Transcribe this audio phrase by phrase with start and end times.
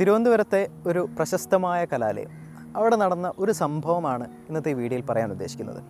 [0.00, 2.30] തിരുവനന്തപുരത്തെ ഒരു പ്രശസ്തമായ കലാലയം.
[2.76, 5.82] അവിടെ നടന്ന ഒരു സംഭവമാണ് ഇന്നത്തെ വീഡിയോയിൽ പറയാൻ ഉദ്ദേശിക്കുന്നത്.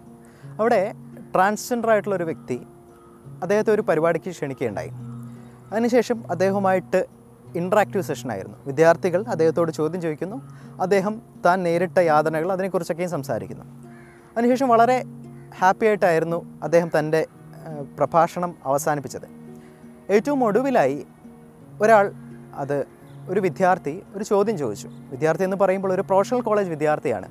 [0.60, 0.94] അവിടെ
[1.34, 2.66] ട്രാൻസ്ജെൻഡർ ആയിട്ടുള്ള ഒരു വ്യക്തി
[3.42, 4.90] അദ്ദേഹത്തെ ഒരു പരിപാടിക്ക് ക്ഷണിക്കുകയുണ്ടായി.
[5.72, 7.06] അതിനുശേഷം അദ്ദേഹവുമായിട്ട്
[7.56, 10.36] ഇൻട്രാക്റ്റീവ് സെഷനായിരുന്നു വിദ്യാർത്ഥികൾ അദ്ദേഹത്തോട് ചോദ്യം ചോദിക്കുന്നു.
[10.80, 13.64] അദ്ദേഹം താൻ നേരിട്ട യാതനകൾ അതിനെക്കുറിച്ചൊക്കെയും സംസാരിക്കുന്നു.
[14.36, 15.04] അതിനുശേഷം വളരെ
[15.58, 17.26] ഹാപ്പി ആയിട്ടായിരുന്നു അദ്ദേഹം തന്റെ
[17.98, 19.26] പ്രഭാഷണം അവസാനിപ്പിച്ചത്.
[20.10, 21.06] ഏറ്റവും ഒടുവിലായി
[21.82, 22.12] ഒരാൾ
[22.54, 22.86] അത്
[23.28, 24.88] ഒരു വിദ്യാർത്ഥി ഒരു ചോദ്യം ചോദിച്ചു.
[24.88, 27.28] വിദ്യാർത്ഥി എന്ന് പറയുമ്പോൾ ഒരു പ്രൊഫഷണൽ കോളേജ് വിദ്യാർത്ഥിയാണ്.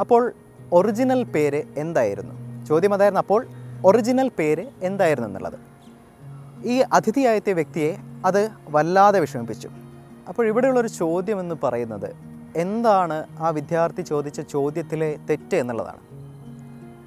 [0.00, 0.32] അപ്പോൾ
[0.72, 2.64] ഒറിജിനൽ പേര് എന്തായിരുന്നു?
[2.64, 3.46] ചോദ്യം അതായിരുന്നു അപ്പോൾ
[3.84, 5.58] ഒറിജിനൽ പേര് എന്തായിരുന്നു എന്നുള്ളത്.
[6.64, 7.96] ഈ അതിഥിയായത്തെ വ്യക്തിയെ
[8.26, 9.68] അത് വല്ലാതെ വിഷമിപ്പിച്ചു.
[10.28, 12.14] അപ്പോൾ ഇവിടെയുള്ളൊരു ചോദ്യം എന്ന് പറയുന്നത്
[12.56, 16.00] എന്താണ് ആ വിദ്യാർത്ഥി ചോദിച്ച ചോദ്യത്തിലെ തെറ്റ് എന്നുള്ളതാണ്.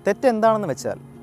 [0.08, 1.15] തെറ്റ് എന്താണെന്ന് വെച്ചാൽ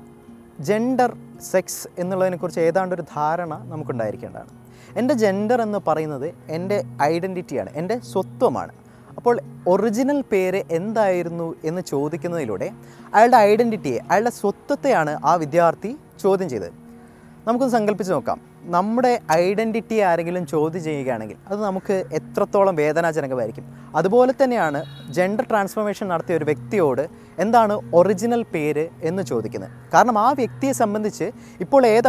[0.59, 1.17] ജെൻഡർ
[1.51, 4.49] സെക്സ് എന്നുള്ളതിനെക്കുറിച്ച് ഏതാണ്ട് ഒരു ധാരണ നമുക്കുണ്ടായിരിക്കേണ്ടതാണ്.
[4.97, 8.71] എന്റെ ജെൻഡർ എന്ന് പറയുന്നത് എന്റെ ഐഡന്റിറ്റിയാണ് എന്റെ സ്വത്വമാണ്.
[9.17, 12.71] അപ്പോൾ ഒറിജിനൽ പേര് എന്തായിരുന്നു എന്ന് ചോദിക്കുന്നതിലൂടെ
[13.13, 16.71] അയാളുടെ ഐഡന്റിറ്റിയെ അയാളുടെ സ്വത്വത്തെയാണ് ആ വിദ്യാർത്ഥി ചോദ്യം ചെയ്തത്.
[17.47, 18.53] നമുക്കൊന്ന് സങ്കല്പിച്ച് നോക്കാം.
[18.63, 23.65] നമ്മുടെ ഐഡന്റിറ്റി ആരെങ്കിലും ചോദ്യം ചെയ്യുകയാണെങ്കിൽ അത് നമുക്ക് എത്രത്തോളം വേദനാജനകമായിരിക്കും.
[23.95, 29.71] അതുപോലെ തന്നെയാണ് ജെൻഡർ ട്രാൻസ്ഫോർമേഷൻ നടത്തിയ ഒരു വ്യക്തിയോട് എന്താണ് ഒറിജിനൽ പേര് എന്ന് ചോദിക്കുന്നത്.
[29.93, 32.07] കാരണം ആ വ്യക്തിയെ സംബന്ധിച്ച് ഇപ്പോൾ ഏത്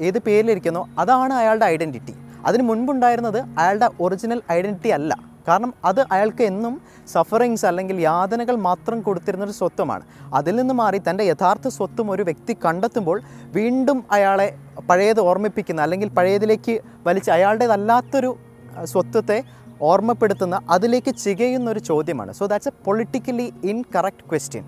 [0.00, 2.14] ഏത് പേരിലിരിക്കുന്നോ അതാണ് അയാളുടെ ഐഡന്റിറ്റി
[2.46, 5.38] അതിന് മുൻപുണ്ടായിരുന്നത് അയാളുടെ ഒറിജിനൽ ഐഡന്റിറ്റി അല്ല.
[5.48, 10.04] കാരണം അത് അയാൾക്ക് എന്നും സഫറിങ്സ് അല്ലെങ്കിൽ യാതനകൾ മാത്രം കൊടുത്തിരുന്നൊരു സ്വത്വമാണ്.
[10.34, 16.80] അതിൽ നിന്ന് മാറി തന്റെ യഥാർത്ഥ സ്വത്വം ഒരു വ്യക്തി കണ്ടെത്തുമ്പോൾ വീണ്ടും അയാളെ പഴയത് ഓർമ്മിപ്പിക്കുന്ന അല്ലെങ്കിൽ പഴയതിലേക്ക്
[17.06, 18.36] വലിച്ച് അയാളുടേതല്ലാത്തൊരു
[18.84, 19.42] സ്വത്വത്തെ
[19.82, 22.32] ഓർമ്മപ്പെടുത്തുന്ന അതിലേക്ക് ചികയുന്ന ഒരു ചോദ്യമാണ്.
[22.32, 24.64] So that's a politically incorrect question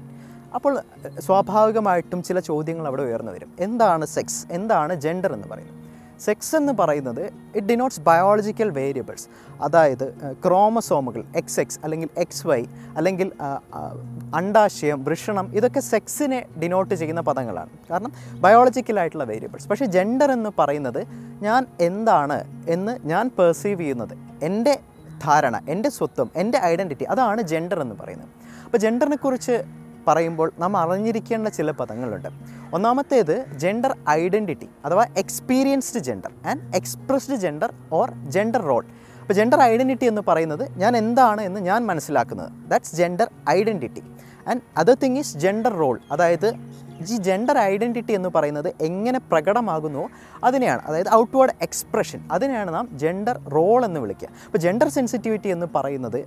[0.55, 0.80] അപ്പോൾ
[1.19, 3.55] സ്വാഭാവികമായിട്ടും ചില ചോദ്യങ്ങൾ അവിടെ ഉയർന്നു വരും.
[3.61, 5.77] എന്താണ് സെക്സ് എന്താണ് ജെൻഡർ എന്ന് പറയുന്നത്?
[6.20, 7.20] സെക്സ് എന്ന് പറയുന്നത്
[7.56, 9.28] ഇറ്റ് ഡിനോട്ട്സ് ബയോളജിക്കൽ വേരിയബിൾസ്
[9.62, 10.14] അതായത്
[10.47, 12.64] ക്രോമസോമുകൾ എക്സ് എക്സ് അല്ലെങ്കിൽ എക്സ് വൈ
[12.97, 13.31] അല്ലെങ്കിൽ
[14.34, 17.70] അണ്ടാശയം വൃഷണം ഇതൊക്കെ സെക്സിനെ ഡിനോട്ട് ചെയ്യുന്ന പദങ്ങളാണ്.
[17.91, 21.06] കാരണം ബയോളജിക്കലായിട്ടുള്ള വേരിയബിൾസ് പക്ഷേ ജെൻഡർ എന്ന് പറയുന്നത്
[21.43, 24.19] ഞാൻ എന്താണ് എന്ന് ഞാൻ പെർസീവ് ചെയ്യുന്നത്.
[24.43, 24.80] എന്റെ
[25.25, 28.28] ധാരണ എന്റെ സ്വത്വം എന്റെ ഐഡന്റിറ്റി അതാണ് ജെൻഡർ എന്ന് പറയുന്നത്.
[28.64, 29.64] അപ്പോൾ ജെൻഡറിനെക്കുറിച്ച്
[30.08, 32.28] പറയുമ്പോൾ നാം അറിഞ്ഞിരിക്കേണ്ട ചില പദങ്ങളുണ്ട്.
[32.72, 38.86] ഒന്നാമത്തേത് ജെൻഡർ ഐഡന്റിറ്റി അഥവാ experienced gender and expressed gender or gender role
[39.20, 42.70] അപ്പോൾ ജെൻഡർ ഐഡന്റിറ്റി എന്ന് പറയുന്നത് ഞാൻ എന്താണ് എന്ന് ഞാൻ മനസ്സിലാക്കുന്നത്.
[42.70, 44.02] That's gender identity
[44.48, 46.54] and other thing is gender role അതായത്
[47.09, 50.09] ഈ ജെൻഡർ ഐഡന്റിറ്റി എന്ന് പറയുന്നത് എങ്ങനെ പ്രകടമാകുന്നുവോ
[50.44, 54.28] അതിനെയാണ് അതായത് ഔട്ട്വേർഡ് എക്സ്പ്രഷൻ അതിനെയാണ് നാം ജെൻഡർ റോൾ എന്ന് വിളിക്കുക.
[54.47, 56.25] അപ്പോൾ ജെൻഡർ സെൻസിറ്റിവിറ്റി എന്ന് പറയുന്നത്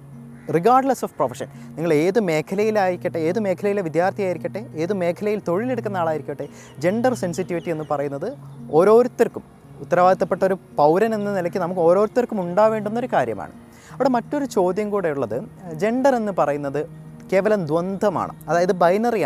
[0.53, 6.47] റിഗാർഡ്ലെസ് ഓഫ് പ്രൊഫഷൻ നിങ്ങൾ ഏത് മേഖലയിലായിരിക്കട്ടെ ഏത് മേഖലയിലെ വിദ്യാർത്ഥിയായിരിക്കട്ടെ ഏത് മേഖലയിൽ തൊഴിലെടുക്കുന്ന ആളായിരിക്കട്ടെ
[6.79, 8.37] ജെൻഡർ സെൻസിറ്റിവിറ്റി എന്ന് പറയുന്നത്
[8.71, 9.43] ഓരോരുത്തർക്കും
[9.81, 13.51] ഉത്തരവാദിത്തപ്പെട്ട ഒരു പൗരൻ എന്ന നിലയ്ക്ക് നമുക്ക് ഓരോരുത്തർക്കും ഉണ്ടാവേണ്ടുന്ന ഒരു കാര്യമാണ്.
[13.93, 16.89] അവിടെ മറ്റൊരു ചോദ്യം കൂടെ ഉള്ളത് ജെൻഡർ എന്ന് പറയുന്നത്
[17.33, 19.23] കേവലം ദ്വന്ദ്മാണ് അതായത് ബൈനറി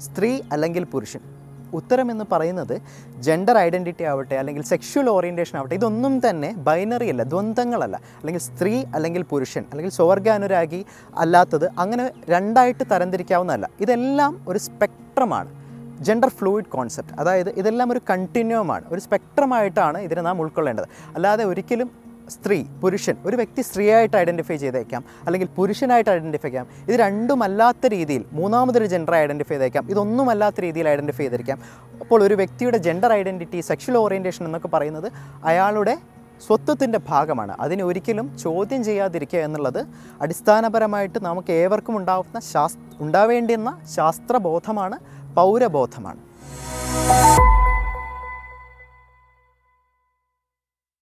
[0.00, 1.22] സ്ത്രീ അല്ലെങ്കിൽ പുരുഷൻ.
[1.78, 2.72] ഉത്തരം എന്ന് പറയുന്നത്
[3.26, 9.22] ജെൻഡർ ഐഡന്റിറ്റി ആവട്ടെ അല്ലെങ്കിൽ സെക്ഷുവൽ ഓറിയന്റേഷൻ ആവട്ടെ ഇതൊന്നും തന്നെ ബൈനറി അല്ല ദ്വന്ദ്ങ്ങളല്ല അല്ലെങ്കിൽ സ്ത്രീ അല്ലെങ്കിൽ
[9.22, 10.84] പുരുഷൻ അല്ലെങ്കിൽ സ്വർഗാനുരാഗി
[11.16, 13.68] അല്ലാത്തത് അങ്ങനെ രണ്ടായിട്ട് തരംതിരിക്കാവുന്നതല്ല.
[13.80, 15.50] ഇതെല്ലാം ഒരു സ്പെക്ട്രമാണ്
[16.00, 20.88] ജെൻഡർ ഫ്ലൂയിഡ് കോൺസെപ്റ്റ് അതായത് ഇതെല്ലാം ഒരു കണ്ടിന്യൂമാണ് ഒരു സ്പെക്ട്രമായിട്ടാണ് ഇതിനെ നാം ഉൾക്കൊള്ളേണ്ടത്.
[21.14, 26.66] അല്ലാതെ ഒരിക്കലും സ്ത്രീ പുരുഷൻ ഒരു വ്യക്തി സ്ത്രീയായിട്ട് ഐഡന്റിഫൈ ചെയ്തേക്കാം അല്ലെങ്കിൽ പുരുഷനായിട്ട് ഐഡന്റിഫൈ ചെയ്യാം.
[26.88, 29.90] ഇത് രണ്ടുമല്ലാത്ത രീതിയിൽ മൂന്നാമതൊരു ജെൻഡർ ഐഡന്റിഫൈ ചെയ്തേക്കാം.
[29.90, 31.58] ഇതൊന്നുമല്ലാത്ത രീതിയിൽ ഐഡന്റിഫൈ ചെയ്തിരിക്കാം.
[32.00, 35.12] അപ്പോൾ ഒരു വ്യക്തിയുടെ ജെൻഡർ ഐഡന്റിറ്റി സെക്ഷൽ ഓറിയന്റേഷൻ എന്നൊക്കെ പറയുന്നത്
[35.44, 35.98] അയാളുടെ
[36.46, 37.56] സ്വത്വത്തിന്റെ ഭാഗമാണ്.
[37.60, 39.86] അതിനെ ഒരിക്കലും ചോദ്യം ചെയ്യാതിരിക്കുക എന്നുള്ളത്
[40.20, 44.98] അടിസ്ഥാനപരമായിട്ട് നമുക്ക് ഏവർക്കും ഉണ്ടാവുന്ന ശാസ് ഉണ്ടാവേണ്ടുന്ന ശാസ്ത്രബോധമാണ്
[45.34, 46.16] പൗരബോധമാണ്.